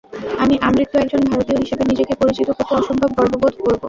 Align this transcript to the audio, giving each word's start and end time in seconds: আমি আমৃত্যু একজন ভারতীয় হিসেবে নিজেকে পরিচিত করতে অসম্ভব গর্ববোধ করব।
আমি 0.39 0.55
আমৃত্যু 0.61 0.95
একজন 0.99 1.21
ভারতীয় 1.29 1.59
হিসেবে 1.63 1.83
নিজেকে 1.85 2.13
পরিচিত 2.21 2.47
করতে 2.49 2.73
অসম্ভব 2.75 3.09
গর্ববোধ 3.17 3.53
করব। 3.55 3.77